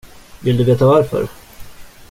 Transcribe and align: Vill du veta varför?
Vill 0.41 0.57
du 0.57 0.63
veta 0.63 0.85
varför? 0.85 1.27